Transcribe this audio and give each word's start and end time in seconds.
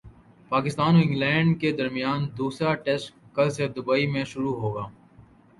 پاکستان 0.51 0.95
اور 0.95 1.03
انگلینڈ 1.03 1.59
کے 1.61 1.71
درمیان 1.71 2.25
دوسرا 2.37 2.73
ٹیسٹ 2.85 3.13
کل 3.35 3.49
سے 3.49 3.67
دبئی 3.75 4.07
میں 4.13 4.23
شروع 4.25 4.55
ہوگا 4.61 4.85